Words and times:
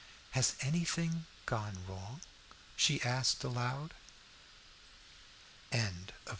"Has 0.31 0.55
anything 0.61 1.27
gone 1.45 1.85
wrong?" 1.87 2.21
she 2.75 3.03
asked 3.03 3.43
aloud. 3.43 3.93
CHAPTER 5.71 6.05
VII. 6.07 6.13